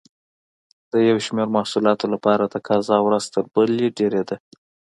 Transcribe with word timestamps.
د 0.91 0.93
یو 1.09 1.17
شمېر 1.25 1.47
محصولاتو 1.57 2.05
لپاره 2.13 2.51
تقاضا 2.55 2.97
ورځ 3.07 3.23
تر 3.33 3.43
بلې 3.53 3.87
ډېرېده. 3.97 4.35